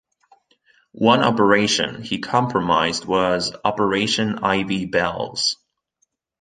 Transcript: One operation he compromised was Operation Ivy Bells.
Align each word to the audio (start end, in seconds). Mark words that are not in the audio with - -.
One 0.97 1.21
operation 1.21 2.01
he 2.01 2.17
compromised 2.17 3.05
was 3.05 3.55
Operation 3.63 4.39
Ivy 4.39 4.87
Bells. 4.87 5.57